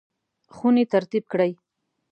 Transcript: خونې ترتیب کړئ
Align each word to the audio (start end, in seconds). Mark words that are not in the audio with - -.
خونې 0.55 0.83
ترتیب 0.93 1.23
کړئ 1.31 1.51